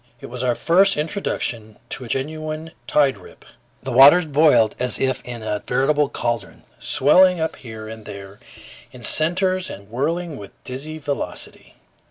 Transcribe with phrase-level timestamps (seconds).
[0.19, 3.45] It was our first introduction to a genuine tide rip.
[3.83, 8.39] The waters boiled as if in a veritable caldron, swelling up here and there
[8.91, 11.75] in centers and whirling with dizzy velocity.